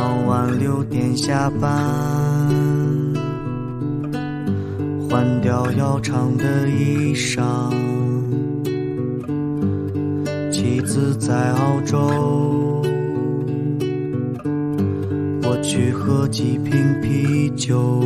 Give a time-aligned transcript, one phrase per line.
[0.00, 1.68] 傍晚六点下班，
[5.10, 7.42] 换掉要长的衣裳。
[10.50, 12.82] 妻子在澳洲，
[15.42, 16.72] 我去喝几瓶
[17.02, 18.00] 啤酒。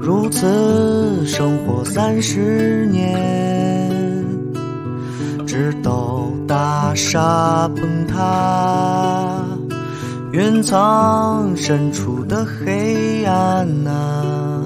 [0.00, 4.26] 如此生活三十年，
[5.46, 9.43] 直到大厦崩塌，
[10.34, 14.60] 云层深处的黑暗啊，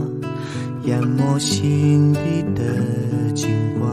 [0.85, 3.93] 淹没心底的景观。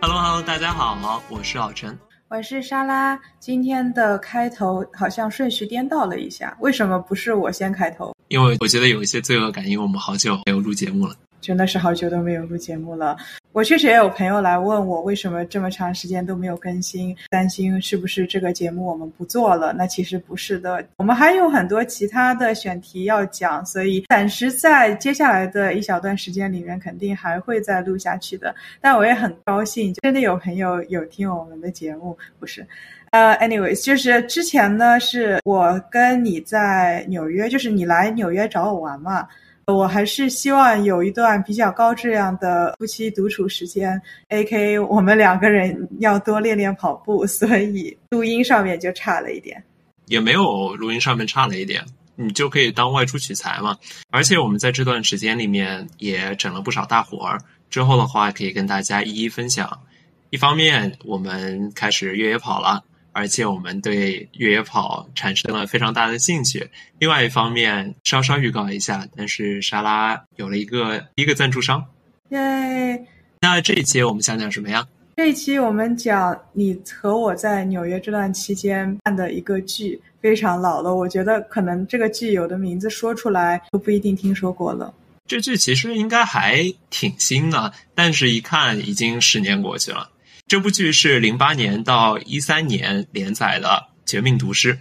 [0.00, 1.98] Hello Hello，大家好，我是老陈。
[2.36, 3.16] 我是莎拉。
[3.38, 8.12] 今天的开头好像顺序颠倒了一下，为什么不是我先开头？
[8.26, 11.14] 因为我觉得有一些罪恶感，因为我们好久没有录节目了。
[11.40, 13.16] 真的是好久都没有录节目了。
[13.54, 19.72] 我确实也有朋友来问我，为什么这么长时间都没有更新，担心是不是这个节目我们不做了？
[19.72, 28.52] 那其实不是的，我们还有很多其他的选题要讲，所以暂时在接下来的一小段时间里面，肯定还会再录下去的。
[28.80, 32.66] 但我也很高兴，真的有朋友有听我们的节目，不是？
[33.12, 39.28] 呃、a n y w a y s 就是之前呢，是我跟你在纽约，就是你来纽约找我玩嘛。
[39.66, 44.78] 我还是希望有一段比较高质量的夫妻独处时间，A.K.
[44.78, 49.62] 我们两个人要多练练跑步， 所以录音上面就差了一点。
[50.06, 51.82] 也没有录音上面差了一点，
[52.16, 53.78] 你就可以当外出取材嘛。
[54.10, 57.38] 而且我们在这段时间里面也整了不少大活儿，
[57.70, 59.80] 之后的话可以跟大家一一分享。
[60.28, 62.84] 一方面，我们开始越野跑了。
[63.14, 66.68] 而且我们对越野跑产生了非常大的兴趣。
[66.98, 71.82] 另外一方面，稍稍预告一下，但是莎拉有了一个一个赞助商。
[72.30, 73.06] 耶！
[73.40, 74.86] 那这一期我们想讲什么呀？
[75.16, 80.92] 这一期我们讲你和我在纽约这段期间看的一个剧，非常老了。
[80.92, 84.92] 我觉得可能这个剧有的名字说出来都不一定听说过了。
[85.26, 90.10] 这剧其实应该还挺新的，但是一看已经十年过去了。
[90.46, 93.68] 这部剧是零八年到一三年连载的
[94.10, 94.74] 《绝命毒师》。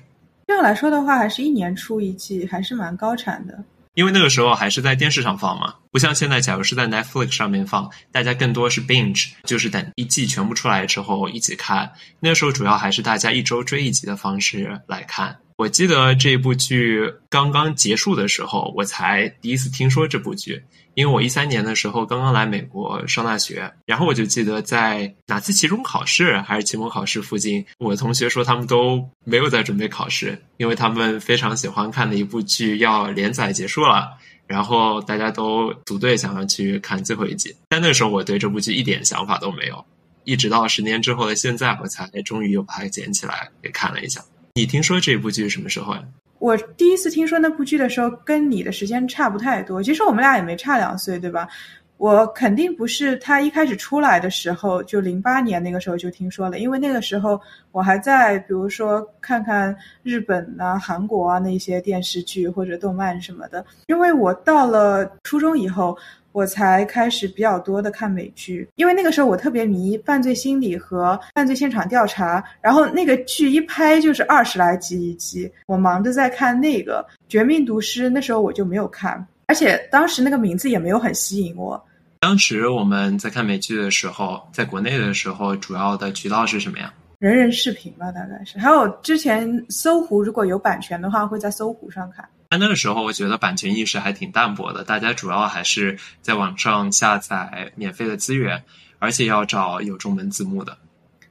[0.45, 3.63] 这样来说的话，还是一年出一季，还是蛮高产的。
[3.93, 11.91] 因为那个时候还是在电视上放嘛，不像现在，假如是在 Netflix 上面放，大家更多是 binge，就是等一季全部出来之后一起看。
[12.19, 15.37] 那个时候主要还是大家一周追一集的方式来看。
[15.55, 20.61] 我记得这部剧刚刚结束的时候，我才第一次听说这部剧。
[20.95, 34.09] 因为我一三年的时候刚刚来美国上大学，然后我就记得在哪次期中考试还是期末考试附近，我的同学说他们都没有在准备考试，因为他们非常喜欢看的一部剧要连载结束了，
[34.45, 37.55] 然后大家都组队想要去看最后一集。
[37.69, 39.83] 但那时候我对这部剧一点想法都没有，
[40.25, 44.21] 一直到十年之后的现在，我才终于又把它捡起来给看了一下。
[44.55, 46.03] 你听说这部剧什么时候呀？
[46.43, 49.81] 我第一次听说那部剧的时候，跟你的时间差不太多。
[49.81, 51.47] 其实我们俩也没差两岁，对吧？
[51.95, 57.39] 我肯定不是他一开始出来的时候，就零八年那个时候就听说了，因为那个时候
[57.71, 63.65] 我还在，比如说看看日本啊、韩国啊那些电视剧或者动漫什么的。
[63.87, 65.97] 因为我到了初中以后。
[66.33, 81.81] 我才开始比较多的看美剧，因为那个时候我特别迷犯罪心理和犯罪现场调查，然后那个剧一拍就是二十来集一集，我忙着在看那个《绝命毒师》，那时候我就没有看，而且当时那个名字也没有很吸引我。
[82.19, 86.91] 当时我们在看美剧的时候，在国内的时候，主要的渠道是什么呀？
[87.19, 88.57] 人人视频吧，大概是。
[88.57, 92.27] 还有之前搜狐如果有版权的话，会在搜狐上看。
[92.53, 98.63] 但那个时候，我觉得版权意识还挺淡薄的，大家主要还是在网上下载免费的资源，
[98.99, 100.77] 而且要找有中文字幕的。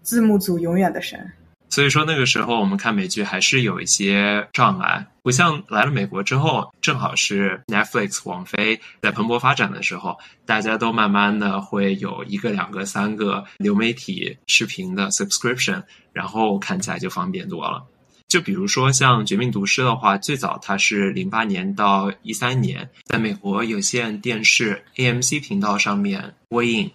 [0.02, 1.30] 字幕组永远的神。
[1.68, 17.86] 所以说那个时候我们看美剧还是有一些障碍，不像来了美国之后，正好是 Netflix、网飞在蓬勃发展的时候，大家都慢慢的会有一个、两个、三个流媒体视频的 subscription，然后看起来就方便多了。
[18.32, 26.90] 就比如说像《绝命毒师》的话，最早它是零八年到一三年在美国有线电视 AMC 频道上面播映，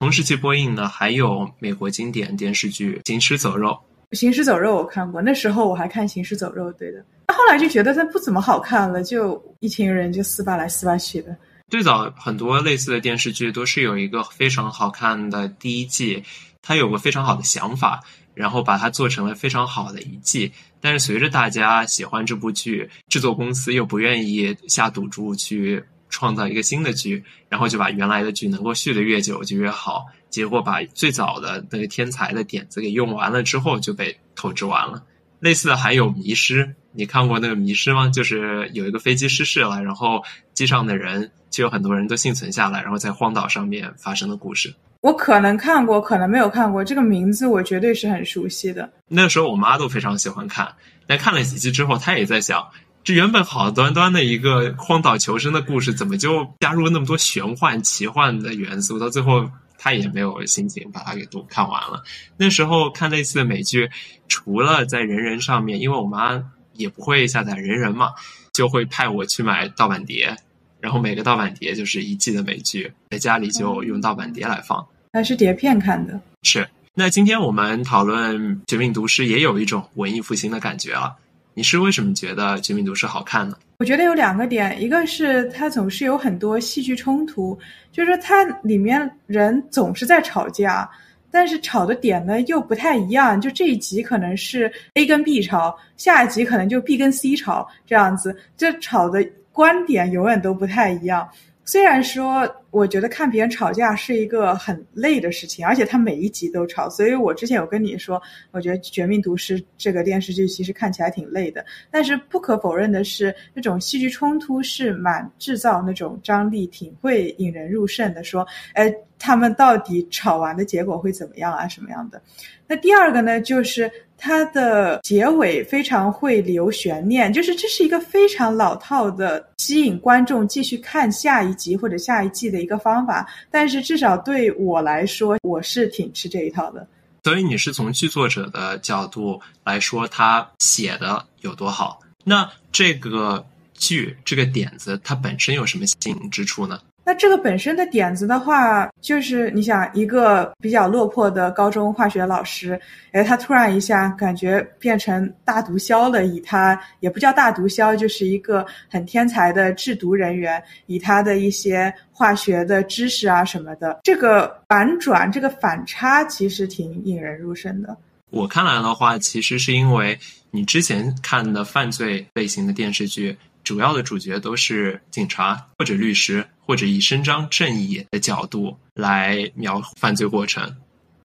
[0.00, 3.70] 同时期播映呢还有美国经典电视剧《行尸走肉》。
[4.18, 7.02] 《行尸走肉》我看过，那时候我还看《行尸走肉》，对的。
[7.28, 11.34] 后来就觉得它不怎么好看了，就一群人就撕巴来撕巴去的。
[11.70, 16.22] 最早很多类似的电视剧都是有一个非常好看的第一季，
[16.60, 18.02] 它有个非常好的想法，
[18.34, 20.52] 然后把它做成了非常好的一季。
[20.82, 30.04] 但是随着大家喜欢这部剧，制作公司又不愿意下赌注去创造一个新的剧，然后就把原来的剧能够续得越久就越好。
[30.28, 35.04] 结果把最早的那个天才的点子给用完了之后，就被透支完了。
[35.40, 38.08] 类似的还有《迷失》，你看过那个《迷失》吗？
[38.08, 44.74] 就是有一个飞机失事了，然后机上的人就有很多人都幸存下来，然后在荒岛上面发生的故事。
[45.02, 46.82] 我可能看过，可能没有看过。
[46.82, 48.90] 这个名字我绝对是很熟悉的。
[49.08, 50.74] 那时候我妈都非常喜欢看，
[51.06, 52.66] 但看了几集之后，她也在想，
[53.04, 58.98] 这原本好端端的一个荒岛求生的故事，怎么就加入了那么多玄幻、奇幻的元素？
[58.98, 59.50] 到最后。
[59.84, 62.04] 他也没有心情把它给读看完了。
[62.36, 63.90] 那时候看类似的美剧，
[64.28, 66.40] 除了在人人上面，因为我妈
[66.74, 68.10] 也不会下载人人嘛，
[68.52, 70.36] 就会派我去买盗版碟，
[70.78, 74.86] 然后每个盗版碟就是一季的美剧，在家里就用盗版碟来放。
[75.12, 76.18] 还是碟片看的。
[76.42, 76.66] 是。
[76.94, 78.36] 那今天我们讨论
[78.66, 81.10] 《绝命毒师》，也有一种文艺复兴的感觉啊。
[81.54, 83.56] 你是为什么觉得《绝命毒师》好看呢？
[83.78, 87.58] 我觉得有两个点，一个是它总是有很多戏剧冲突，
[87.90, 90.86] 就是说它里面人总是在吵架，
[91.30, 93.40] 但是吵的点呢又不太一样。
[93.40, 101.26] 就这一集可能是 A 跟 B 吵，下一集可能就 B 跟 C 吵，这样子，这吵的观点永远都不太一样。
[101.64, 102.46] 虽然说。
[102.72, 108.20] 我觉得看别人吵架是一个很累的事情，而且他每一集都吵，所以我之前有跟你说，
[108.50, 111.62] 我觉得《绝命毒师》这个电视剧其实看起来挺累的。
[111.90, 118.24] 但是不可否认的是，那种戏剧冲突是蛮制造那种张力，挺会引人入胜的。
[118.24, 121.68] 说，哎，他们到底吵完的结果会怎么样啊？
[121.68, 122.22] 什么样的？
[122.66, 132.61] 那第二个呢，就是它的结尾非常会留悬念，就是这是一个非常老套的吸引观众继续看下一集或者下一季的。
[132.62, 136.86] 一个方法，但是至少对我来说，我是挺吃这一套的。
[137.24, 142.00] 所以你是从剧作者的角度来说，他写的有多好？
[142.24, 143.44] 那这个
[143.74, 146.80] 剧这个点子，它本身有什么吸引之处呢？
[147.04, 156.24] 那这个本身的点子的话，就是你想一个比较落魄的高中化学老师，哎，他突然一下感觉变成大毒枭了。
[156.24, 160.62] 以他也不叫大毒枭，就是一个很天才的制毒人员。
[160.86, 167.96] 以他的一些化学的知识啊什么的，这个反转，这个反差，其实挺引人入胜的。
[168.30, 170.16] 我看来的话，其实是因为
[170.52, 173.36] 你之前看的犯罪类型的电视剧。
[173.64, 180.76] 主要的主角都是警察或者律师，或者以伸张正义的角度来描犯罪过程。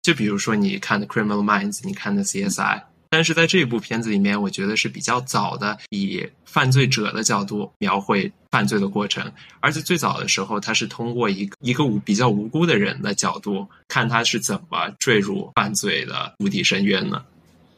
[0.01, 2.81] 就比如说你看的《Criminal Minds》，你看的 CSI。
[3.10, 9.31] 但是在这部片子里面，我觉得是比较早的以犯罪者的角度描绘犯罪的过程。
[9.62, 17.24] 而且最早的时候，他是通过一个一个无比较无辜的人的角度，看他是怎么坠入犯罪的无底深渊呢？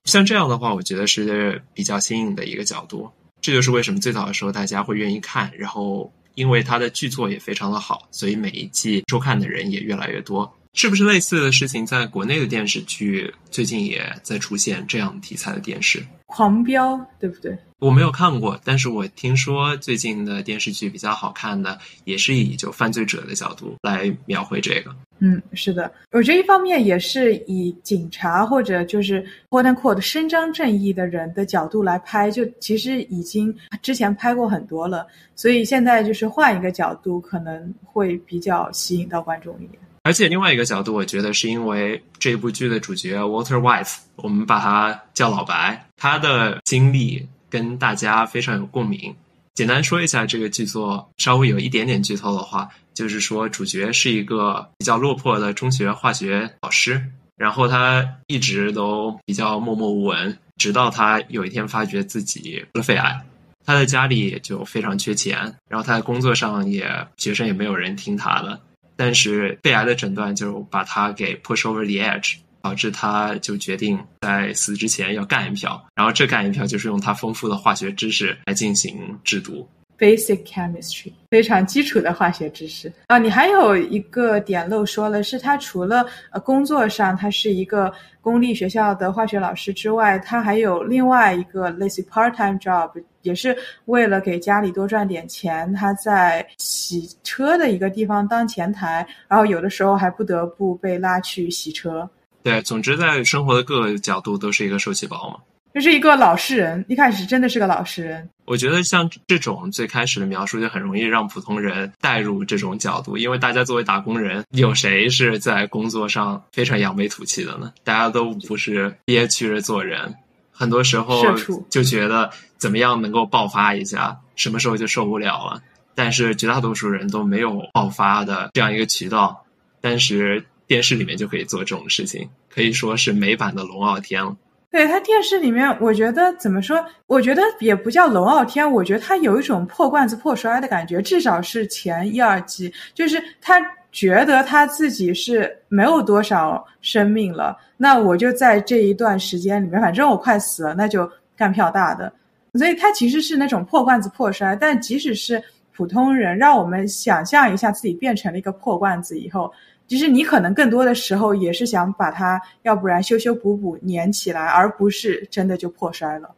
[0.06, 3.12] 像这样的话，我觉得是比较新颖的一个角度。
[3.42, 10.52] 这就是为什么最早的时候大家会愿意看，然后因为它的剧作也非常的好，所以每一季收看的人也越来越多。
[10.74, 16.06] 是不是类似的事情在国内的电视剧最近也在出现这样题材的电视？
[16.28, 17.58] 狂飙，对不对？
[17.80, 24.96] 我没有看过，但是我听说最近的电视剧比较好看的，也是以就犯罪者的角度来描绘这个。
[25.22, 39.80] 嗯，是的，我觉得一方面也是以警察或者就是 quote unquote 伸张正义的人的角度来拍，就其实已经之前拍过很多了，所以现在就是换一个角度，可能会比较吸引到观众一点。
[40.04, 49.14] 而且另外一个角度，我觉得是因为这部剧的主角 Walter White，我们把他叫老白，他的经历跟大家非常有共鸣。
[49.54, 52.70] 简单说一下这个剧作，稍微有一点点剧透的话。
[53.00, 57.02] 就是说，主角是一个比较落魄的中学化学老师，
[57.38, 63.22] 然后他一直都比较默默无闻，直到他有一天发觉自己得了肺癌，
[63.66, 65.38] 他的家里就非常缺钱，
[65.70, 68.60] 然后他在工作上也学生也没有人听他的，
[68.98, 79.66] 但是肺癌的诊断就把他给 push over the edge，导致他就决定在死之前要干一票，然后这干一票就是用他丰富的化学知识来进行制毒。
[80.00, 83.18] Basic chemistry 非常基础的化学知识啊！
[83.18, 87.92] 你还有一个点漏说了，是他除了呃工作上他是一个
[88.22, 92.90] 公立学校的化学老师之外，他还有另外一个类似 part time job，
[93.24, 95.72] 也是为了给家里多赚点钱。
[95.74, 102.10] 他在洗车的一个地方当前台，然后有的时候还不得不被拉去洗车。
[102.42, 105.40] 对，总之在生活的各个角度都是一个受气包嘛。
[105.74, 108.28] 这是一个老实人，一开始真的是个老实人。
[108.46, 117.72] 我觉得像这种最开始的描述就很容易让普通人带入这种角度，因为大家作为打工人，有谁是在工作上非常扬眉吐气的呢？
[117.84, 120.16] 大家都不是憋屈着做人，
[120.52, 121.24] 很多时候
[121.70, 125.62] 就觉得怎么样能够爆发一下，什么时候就受不了了。
[125.94, 129.46] 但是绝大多数人都没有爆发的这样一个渠道，
[129.82, 134.36] 但是电视里面就可以做这种事情，可以说是美版的龙傲天了。
[134.72, 136.86] 对他电视里面，我觉得怎么说？
[137.08, 143.60] 我觉得也不叫龙傲天，我觉得他有一种破罐子破摔的感觉，至少是前一二季，就是他
[143.92, 152.12] 觉得他自己是没有多少生命了，那我就在这一段时间里面，反正我快死了，那就干票大的。
[152.54, 155.42] 所以他其实是那种破罐子破摔，但即使是
[155.76, 159.52] 普通人，让我们想象一下自己变成了一个破罐子以后。
[159.90, 166.30] 其实你可能更多的时候也是想把它，要不然修修补补粘起来，而不是真的就破摔了。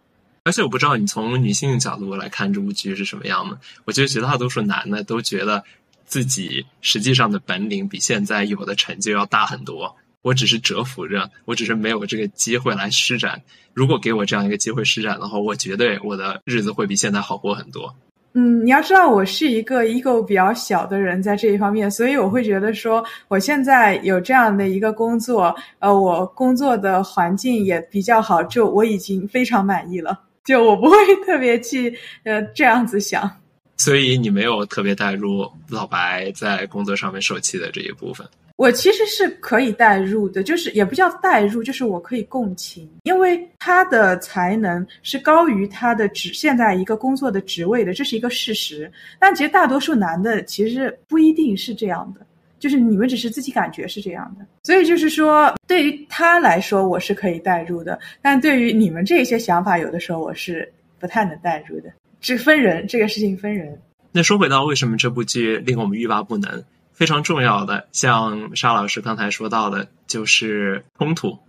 [0.45, 3.59] 而且我不知道你从女性的角度来看这部剧是什么样的。
[3.83, 5.61] 我觉得绝大多数男的都觉得
[6.05, 9.93] 自己实际上的本领比现在有的成就要大很多。
[10.21, 13.41] 我只是蛰伏着，我只是没有这个机会来施展。
[13.73, 17.93] 如果给我这样一个机会施展的话，我绝对我的日子会比现在好过很多。
[18.33, 30.95] 嗯，你要知道，我是一个 ego 比较小的人，在这一方面，所以我会觉得说，我现在有这样的一个工作，呃，我工作的环境也比较好，就我已经非常满意了，就我不会
[31.25, 33.29] 特别去呃这样子想。
[33.75, 38.25] 所以你没有特别带入老白在工作上面受气的这一部分。
[38.61, 48.91] 我其实是可以代入的，就是也不叫代入，就是我可以共情，因为他的才能是高于他的职现在一个工作的职位的，这是一个事实。
[49.17, 52.23] 但其实大多数男的其实不一定是这样的，
[52.59, 54.45] 就是你们只是自己感觉是这样的。
[54.61, 61.91] 所以就是说，对于他来说我是可以代入的，但对于你们这些想法，有的时候我是不太能代入的。
[62.19, 63.75] 这分人，这个事情分人。
[64.11, 66.63] 那说回到为什么这部剧令我们欲罢不能？
[67.01, 71.39] 非常重要的，像沙老师刚才说到的，就是冲突。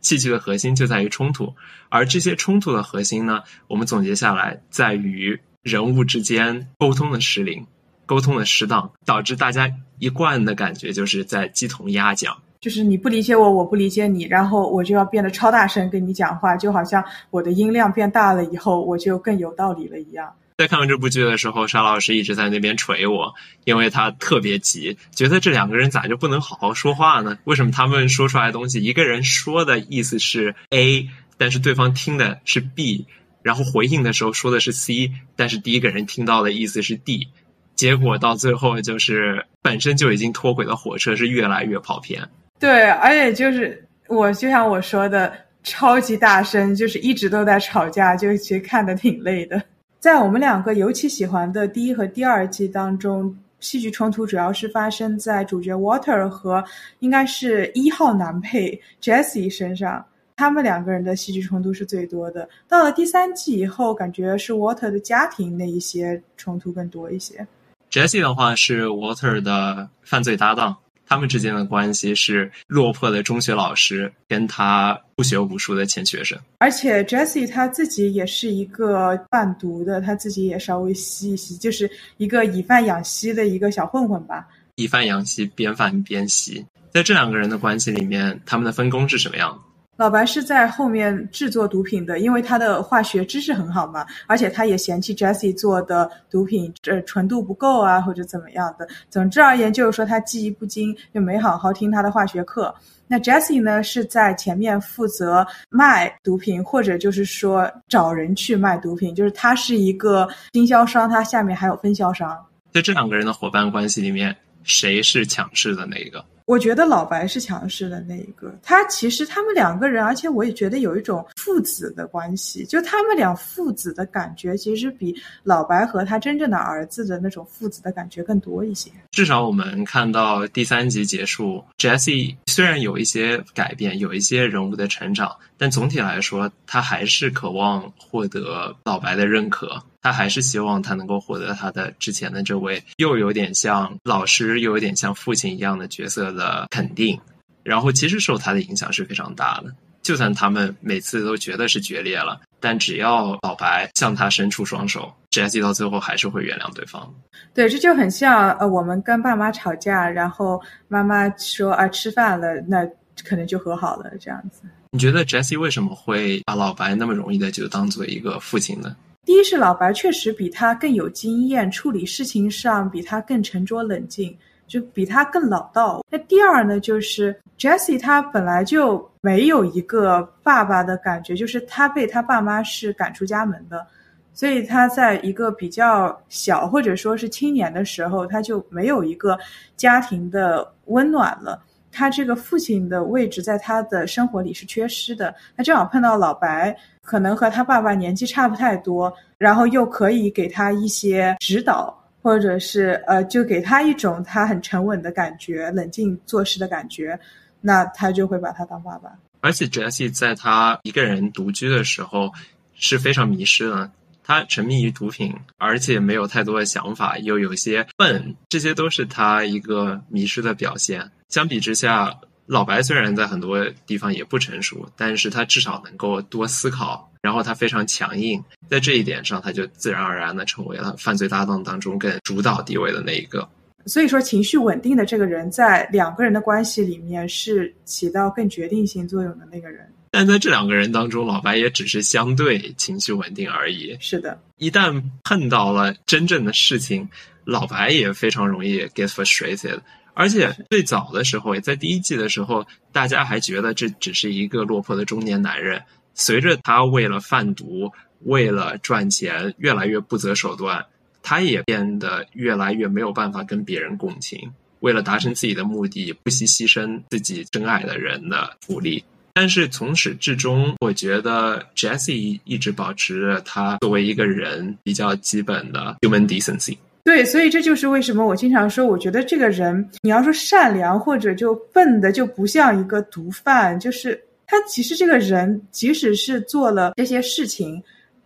[0.00, 1.54] 戏剧的核心就在于冲突，
[1.88, 7.64] 而这些冲突的核心呢，我们总结下来，在于人物之间沟通的失灵、
[8.06, 9.70] 沟通的失当，导致大家
[10.00, 20.34] 一贯的感觉就是在鸡同鸭讲，就是你不理解我，我不理解你，然后我就要变得超大声跟你讲话，就好像我的音量变大了以后，我就更有道理了一样。
[20.58, 27.38] 在看完这部剧的时候，沙老师一直在那边锤我，因为他特别急，觉得这两个人咋就不能好好说话呢？
[27.44, 33.06] 为什么他们说出来的东西，一个人说的意思是 A，但是对方听的是 B，
[33.42, 37.28] 然后回应的时候说的是 C，但是第一个人听到的意思是 D，
[37.74, 42.28] 结果到最后就是本身就已经脱轨的火车是越来越跑偏。
[42.60, 45.32] 对，而且就是我就像我说的，
[45.64, 49.60] 超级大声，就是一直都在吵架，就其实看的挺累的。
[50.02, 56.64] 在我们两个尤其喜欢的第一和第二季当中，戏剧冲突主要是发生在主角 Water 和
[56.98, 60.04] 应该是一号男配 Jesse 身上，
[60.34, 62.48] 他们两个人的戏剧冲突是最多的。
[62.66, 67.46] 到了第三季以后，感觉是 Water 的家庭那一些冲突更多一些。
[67.88, 70.76] Jesse 的话是 Water 的犯罪搭档。
[71.06, 84.48] 他们之间的关系是落魄的中学老师跟他不学无术的前学生，而且 Jesse 他自己也是一个贩毒的，他自己也稍微吸一吸，就是一个以贩养吸的一个小混混吧。
[84.76, 89.71] 以贩养吸，边贩边吸，在这两个人的关系里面，他们的分工是什么样的？
[90.02, 98.88] 老白是在后面制作毒品的，因为他的化学知识很好嘛，而且他也嫌弃 Jessie 做的毒品这纯度不够啊，或者怎么样的。
[99.08, 102.74] 总之而言，就是说他技艺不精，就没好好听他的化学课。
[103.06, 112.36] 那 Jessie 呢，是在前面负责卖毒品，或者就是说找人去卖毒品，就是他是一个经销商，他下面还有分销商。
[112.72, 116.24] 在这两个人的伙伴关系里面，谁是强势的那一个？
[116.52, 128.92] 我觉得老白是强势的那一个，他其实他们两个人，而且我也觉得有一种父子的关系，就他们俩父子的感觉，其实比老白和他真正的儿子的那种父子的感觉更多一些。
[129.10, 139.82] 至少我们看到第三集结束，Jesse 虽然有一些改变，有一些人物的成长，但总体来说，他还是渴望获得老白的认可。
[140.00, 147.20] 他还是希望他能够获得他的之前的这位又有点像老师又有点像父亲一样的角色的肯定，
[147.62, 149.72] 然后其实受他的影响是非常大的。
[150.02, 157.12] 就算他们每次都觉得是决裂了，但只要老白向他伸出双手，Jesse 到最后还是会原谅对方。
[157.54, 162.84] 对，这就很像呃，我们跟爸妈吵架，然后妈妈说啊吃饭了，那
[163.24, 164.62] 可能就和好了这样子。
[164.90, 168.96] 你觉得 Jesse 为什么会把老白那么容易的就当做一个父亲呢？
[169.24, 174.36] 第一是老白确实比他更有经验，处理事情上比他更沉着冷静。
[174.72, 176.02] 就比他更老道。
[176.08, 183.86] 那第二呢，就是 Jesse 他本来就没有一个爸爸的感觉，就是他被他爸妈是赶出家门的，
[184.32, 189.38] 所以他在一个比较小或者说是青年的时候，他就没有一个
[189.76, 191.62] 家庭的温暖了。
[191.94, 195.34] 他这个父亲的位置在他的生活里是缺失的。
[195.54, 207.18] 他正好碰到老白，可能和他爸爸年纪差不太多，然后又可以给他一些指导，或者是呃，就给他一种他很沉稳的感觉，冷静做事的感觉，
[207.60, 209.10] 那他就会把他当爸爸。
[209.40, 212.32] 而且 Jesse 在他一个人独居的时候
[212.74, 213.90] 是非常迷失的。
[214.24, 221.10] 他沉迷于毒品，而且没有太多的想法，又有些笨，这些都是他一个迷失的表现。
[221.28, 233.48] 相比之下，老白虽然在很多地方也不成熟，但是他至少能够多思考，然后他非常强硬，在这一点上，他就自然而然的成为了犯罪搭档当中更主导地位的那一个。
[233.86, 239.88] 所以说，情绪稳定的这个人，在两个人的关系里面是起到更决定性作用的那个人。
[240.10, 243.96] 但在这两个人当中，老白也只是相对情绪稳定而已。
[243.98, 247.08] 是的，一旦碰到了真正的事情，
[247.44, 249.80] 老白也非常容易 get frustrated。
[250.14, 255.82] 而且最早的时候，也在第一季的时候，大家还觉得这只是一个落魄的中年男人。
[256.14, 257.90] 随着他为了贩毒、
[258.24, 260.84] 为了赚钱，越来越不择手段，
[261.22, 264.38] 他也变得越来越没有办法跟别人共情。
[264.80, 269.02] 为了达成自己的目的，不惜牺牲自己真爱的人的福利。
[269.34, 276.76] 但是从始至终，我觉得 Jesse 一直保持着他作为一个人比较基本的 human decency。
[277.04, 283.80] 对，所以这就是为什么我经常说，我觉得这个人，你要说善良或者就笨的，就不像一个毒贩。
[283.80, 287.82] 就是他其实这个人，即使是做了这些事情，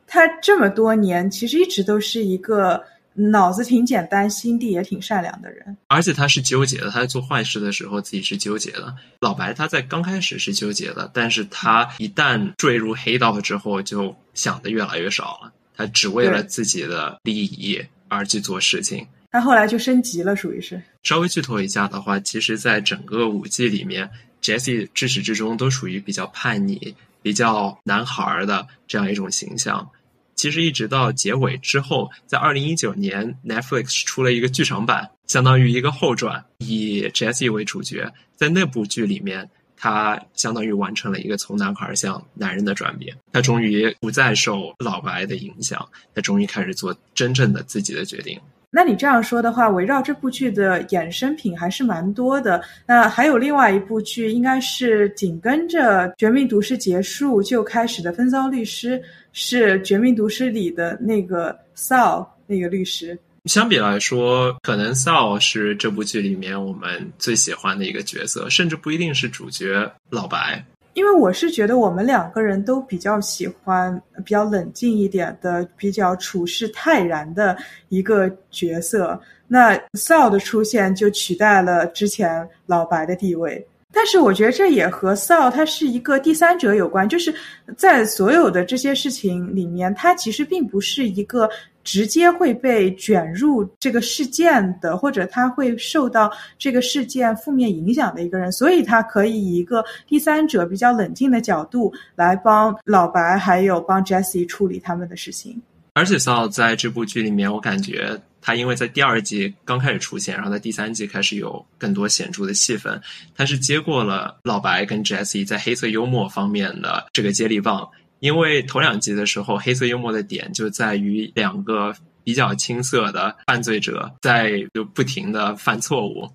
[0.09, 2.83] 他这么多年其实一直都是一个。
[3.19, 6.91] 脑子挺简单，心地也挺善良的人，而且他是纠结的。
[6.91, 8.95] 他在做坏事的时候，自己是纠结的。
[9.21, 15.51] 老白他在刚开始是纠结的，但是他一旦坠入黑道之后，就想的越来越少了。
[15.75, 19.07] 他只为了自己的利益而去做事情。
[19.31, 20.79] 他后来就升级了，属于是。
[21.03, 24.11] 稍微剧透一下的话，其实，在整个五季里面
[24.43, 29.89] ，Jesse 至始至终都属于比较叛逆、比较男孩的这样一种形象。
[30.35, 38.13] 其实一直到结尾之后，在二零一九年，Netflix 出了一个剧场版，相当于一个后传，以 Jesse 为主角。
[38.35, 43.17] 在那部剧里面，他相当于完成了一个从男孩向男人的转变。
[43.33, 48.39] 他终于不再受老白的影响，他终于开始做真正的自己的决定。
[48.77, 52.63] 那你这样说的话，围绕这部剧的衍生品还是蛮多的。
[52.87, 58.99] 那还有另外一部剧，应该是紧跟着《绝命毒师》结束就开始的《风骚律师》。
[59.39, 63.19] 是《绝命毒师》里的那个 Saul 那个律师。
[63.45, 70.65] 相比来说，可能 Saul 是这部剧里面我们最喜欢的一个角色，甚至不一定是主角老白。
[70.97, 77.55] 因为我是觉得我们两个人都比较喜欢比较冷静一点的、比较处事泰然的
[77.91, 79.21] 一个角色。
[79.47, 83.65] 那 Saul 的出现就取代了之前老白的地位。
[83.93, 87.35] 但是我觉得这也和 Saul 他是一个第三者有关，就是
[87.77, 91.47] 在所有的这些事情里面，他其实并不是一个
[91.87, 105.63] 直接会被卷入这个事件的，或者他会受到这个事件负面影响的一个人，所以他可以以一个第三者比较冷静的角度来帮老白还有帮 Jesse 处理他们的事情。
[105.95, 108.21] 而且 sal 在这部剧里面，我感觉。
[108.43, 113.01] 他因为在第二季刚开始出现，然后在第三季开始有更多显著的戏份。
[113.35, 117.89] 他是接过了老白跟 Jesse 在黑色幽默方面的这个接力棒。
[118.21, 126.31] 因为头两集的时候，黑色幽默的点就在于两个比较青涩的犯罪者在就不停的犯错误，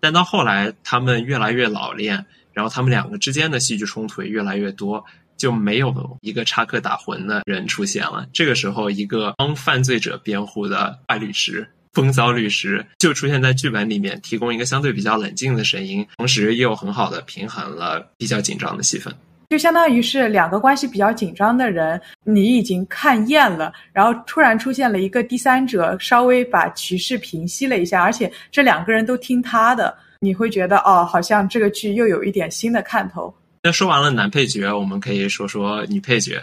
[0.00, 5.04] 但到后来他们越来越老练，然后他们两个之间的戏剧冲突也越来越多。
[5.36, 8.26] 就没有一个插科打诨的人出现了。
[8.32, 19.12] 这个时候，一个帮犯罪者辩护的坏律师、风骚律师就出现在剧本里面，提供一个相对比较冷静的声音，同时又很好的平衡了比较紧张的气氛。
[19.48, 33.34] 就相当于是两个关系比较紧张的人，你已经看厌了，然后突然出现了一个第三者，稍微把局势平息了一下，而且这两个人都听他的，你会觉得哦，好像这个剧又有一点新的看头。
[33.62, 36.42] 那说完了男配角，我们可以说说女配角。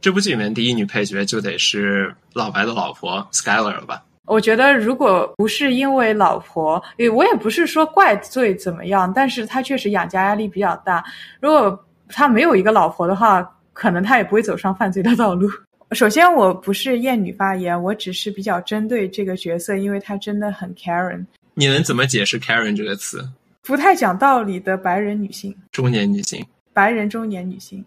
[0.00, 4.00] 这部剧里面第一女配角就得是老白的老婆 Skyler 了吧？
[4.26, 6.80] 我觉得如果不是因为老婆，
[7.12, 11.04] 我也不是说怪罪怎么样，但是他确实养家压力比较大。
[11.40, 11.84] 如果
[12.14, 15.50] 他没有一个老婆的话，可能他也不会走上犯罪的道路。
[15.90, 21.26] 首先，我不是厌女发言，我只是比较针对这个角色，因为他真的很 Karen。
[21.54, 23.28] 你能怎么解释 Karen 这个词？
[23.62, 27.84] 不太讲道理的白人女性，中年女性，白人中年女性，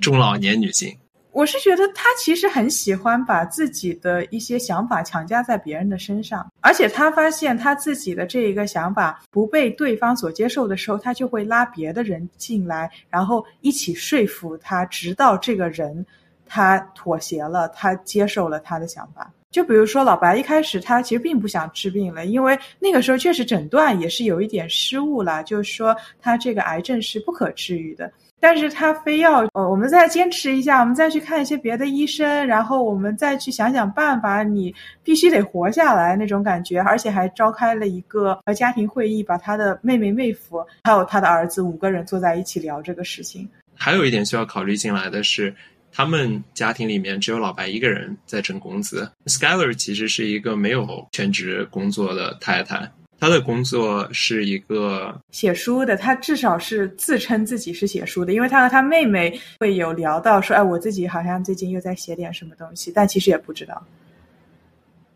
[0.00, 0.94] 中老年女性。
[1.38, 16.04] 我是觉得他其实很喜欢把自己的一些想法强加在别人的身上，而且他发现他自己的这一个想法不被对方所接受的时候，他就会拉别的人进来，然后一起说服他，直到这个人
[16.44, 19.32] 他妥协了，他接受了他的想法。
[19.52, 28.10] 就比如说老白一开始他其实并不想治病了，因为那个时候确实诊断也是有一点失误了，就是说他这个癌症是不可治愈的。
[28.40, 43.48] 但是他非要呃，我们再坚持一下，我们再去看一些别的医生，然后我们再去想想办法，你必须得活下来那种感觉，而且还召开了一个呃家庭会议，把他的妹妹、妹夫还有他的儿子五个人坐在一起聊这个事情。
[43.74, 45.54] 还有一点需要考虑进来的是。
[45.90, 49.10] 他们家庭里面只有老白一个人在挣工资。
[49.24, 52.88] Skyler 其实是一个没有全职工作的太太，
[53.20, 55.96] 她的工作是一个写书的。
[55.96, 63.84] 他至少是自称自己是写书的，因为他和他妹妹会有聊到说：“哎，我自己好像最近又在写点什么东西。”但其实也不知道。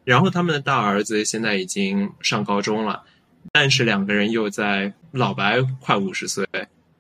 [0.05, 3.05] 然后他们的大儿子现在已经上高中了，
[3.53, 6.45] 但是两个人又在老白快五十岁。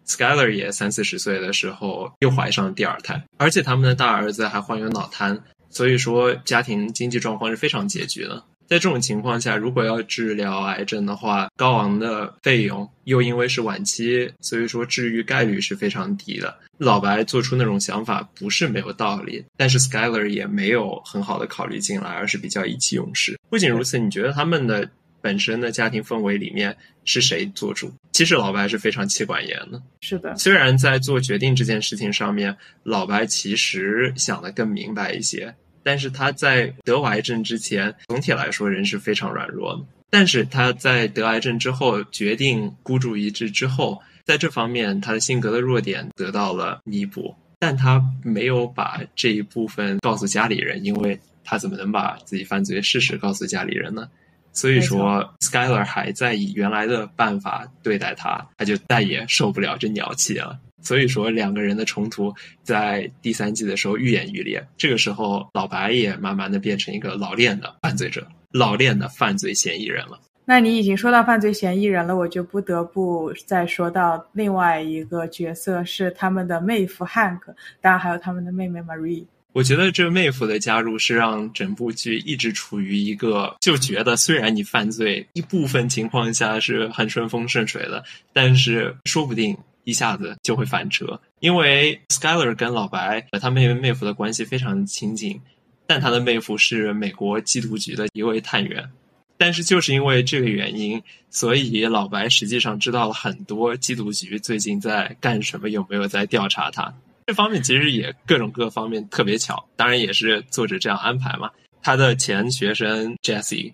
[0.06, 8.44] Skyler 也三四十岁的时候又怀上了第二胎，而且他们的大儿子还患有脑瘫，所以说家庭经济状况是非常拮据的。
[8.68, 16.54] 在这种情况下，如果要治疗癌症的话，高昂的费用又因为是晚期，所以说治愈概率是非常低的。
[16.78, 23.38] 老白做出那种想法不是没有道理，但是 Skyler 也没有很好的考虑进来，而是比较意气用事。
[23.48, 24.88] 不仅如此，你觉得他们的？
[25.22, 27.94] 本身的家庭氛围里面是谁做主？
[28.10, 29.80] 其实老白是非常妻管严的。
[30.00, 39.82] 是的，虽然在做决定这件事情上面，老白其实想的更明白一些，但是他在得癌症之前，总体来说人是非常软弱的。
[40.10, 54.08] 但是他在得癌症之后，决定孤注一掷之后，在这方面他的性格的弱点得到了弥补，但他没有把这一部分告诉家里人，因为他怎么能把自己犯罪事实告诉家里人呢？
[54.52, 60.60] 所以说，Skyler 还在以原来的办法对待他，他就再也受不了这鸟气了。
[60.82, 64.62] 所以说，两个人的冲突在第三季的时候愈演愈烈。
[64.76, 70.20] 这个时候，老白也慢慢的变成一个老练的犯罪者，老练的犯罪嫌疑人了。
[70.44, 77.40] 那你已经说到犯罪嫌疑人了，我就不得不再说到另外一个角色，是他们的妹夫 Hank，
[77.80, 79.24] 当然还有他们的妹妹 Marie。
[79.52, 91.20] 我觉得这妹夫的加入是让整部剧一直处于一个就觉得，虽然你犯罪一部分情况下是很顺风顺水的，但是说不定一下子就会翻车。
[91.40, 95.40] 因为 Skyler 跟老白和他妹妹妹夫的关系非常亲近，
[95.86, 98.88] 但他的妹夫是美国缉毒局的一位探员，
[99.36, 106.94] 但是就是因为这个原因，所以老白实际上知道了很多缉毒局最近在干什么，有没有在调查他。
[107.26, 111.50] 这方面其实也各种各方面特别巧，当然也是作者这样安排嘛。
[111.82, 113.72] 他的前学生 Jesse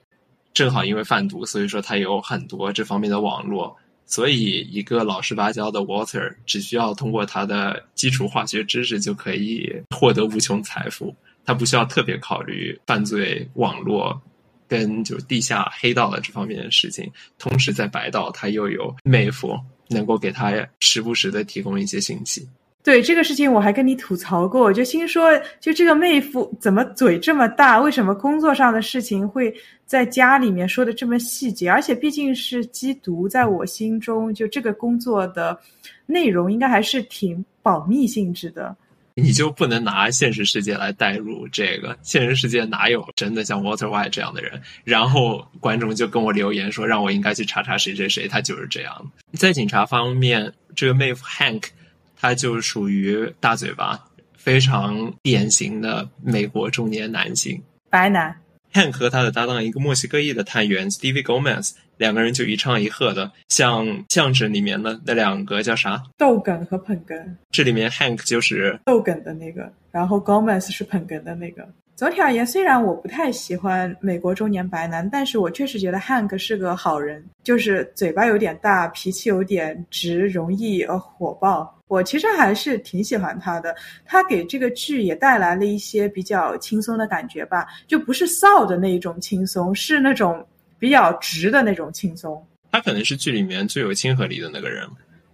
[0.55, 3.77] 正好因为贩毒，所以说他有很多这方面的网络，
[4.11, 14.18] 所以一个老实巴交的 water 只需要通过他的基础化学知识就可以获得无穷财富，他不需要特别考虑犯罪网络
[14.66, 17.09] 跟就是地下黑道的这方面的事情。
[17.38, 19.55] 同时在白道，他又有妹夫
[19.88, 22.49] 能够给他时不时的提供一些信息。
[22.88, 27.79] 对这个事情，我还跟你吐槽过，我就心说，就这个妹夫怎么嘴这么大？
[27.79, 31.68] 为什么工作上的事情会在家里面说的这么细节？
[31.68, 35.59] 而且毕竟是缉毒，在我心中，就这个工作的
[36.07, 38.74] 内容应该还是挺保密性质的。
[39.16, 41.94] 你就不能拿现实世界来代入这个？
[42.03, 44.59] 现实世界哪有真的像 water white 这样的人？
[44.85, 49.12] 然后观众就跟我留言说，让我应该去查查谁谁谁，他就是这样。
[49.35, 51.64] 在警察方面，这个妹夫 Hank。
[52.20, 53.98] 他就属于大嘴巴，
[54.37, 58.35] 非常典型的美国中年男性，白男。
[58.72, 66.02] Hank 和他的搭档一个墨西哥裔的探员 Stevie Gomez，两个人就一唱一和的，像相声里面的那两个叫啥？
[66.18, 67.37] 逗哏和捧哏。
[67.50, 71.66] 这里面 Hank 就是逗哏的那个，然后 Gomez 是捧哏的那个。
[71.98, 81.76] 总体而言，虽然我不太喜欢美国中年白男，但是我确实觉得汉克是个好人，就是嘴巴有点大，脾气有点直，容易呃火爆。
[81.88, 90.46] 我其实还是挺喜欢他的，他给这个剧也带来了一些比较轻松的感觉吧，就不是臊的那一种轻松，是那种
[90.78, 92.40] 比较直的那种轻松。
[92.70, 94.88] 他可能是剧里面最有亲和力的那个人。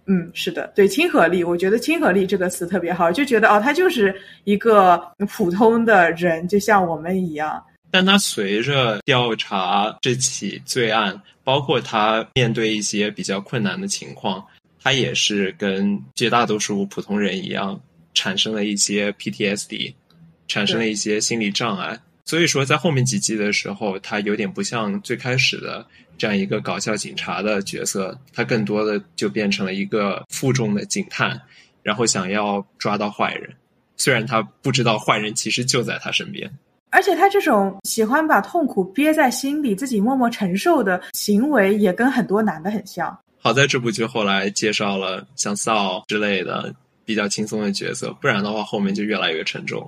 [0.07, 7.63] 嗯，是的，对亲和力，我觉得亲和力这个词特别好，就觉得哦，他就是一个普通的人，就像我们一样。
[7.89, 14.45] 但他随着调查这起罪案，包括他面对一些比较困难的情况，
[14.81, 17.79] 他也是跟绝大多数普通人一样，
[18.13, 19.93] 产生了一些 PTSD，
[20.47, 21.97] 产生了一些心理障碍。
[22.25, 25.85] 所以说，在后面几季的时候，他有点不像最开始的
[26.17, 31.39] 这样一个搞笑警察的角色，他更多的就变成了一个负重的警探，
[31.83, 33.53] 然后想要抓到坏人。
[33.95, 36.51] 虽然他不知道坏人其实就在他身边，
[36.89, 43.17] 而且他这种喜欢把痛苦憋在心里，自己默默承受的行为，也跟很多男的很像。
[43.37, 46.73] 好在这部剧后来介绍了像骚之类的
[47.05, 49.87] 比较轻松的角色，不然的话后面就越来越沉重。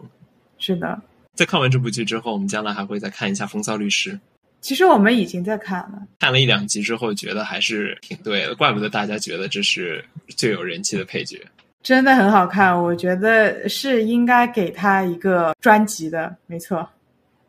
[0.59, 1.01] 是的，
[1.37, 4.11] 在看完这部剧之后，我们将来还会再看一下《风骚律师》。
[4.59, 11.39] 其实我们已经在看了，看了一两集之后，觉得还是挺对的，怪不得大家觉得这是最有人气的配角。
[11.83, 16.89] 真的很好看，我觉得是应该给他一个专辑的，没错。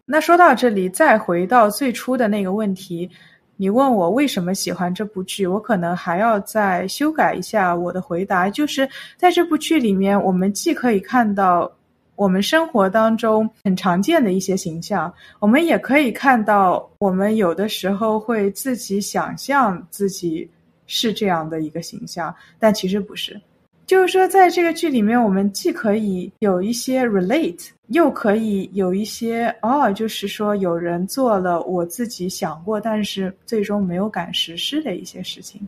[0.04, 3.10] 那说到这里，再回到最初的那个问题，
[3.56, 8.50] 你问我为什么喜欢这部剧，我可能还要再修改一下我的回答。
[8.50, 11.70] 就是在这部剧里面，我们既可以看到
[12.18, 20.50] 我们生活当中很常见的一些形象，我们也可以看到我们有的时候会自己想象自己
[20.88, 23.40] 是这样的一个形象，但其实不是。
[23.86, 35.60] 就是说，在这个剧里面，我们既可以有一些 relate，又可以有一些哦，就是说有人做了我自己想过，但是最终没有敢实施的一些事情。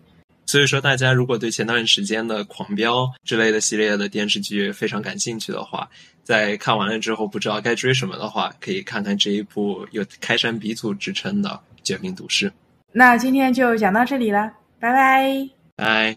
[0.45, 5.89] 所以说，大家如果对前段时间的《狂飙》之类的系列的电视剧非常感兴趣的话，
[6.23, 11.49] 在看完了之后不知道该追什么的话，可以看看这一部有开山鼻祖之称的
[11.83, 12.49] 《绝命毒师》。
[12.93, 15.49] 那今天就讲到这里了，拜拜。
[15.77, 16.17] 拜。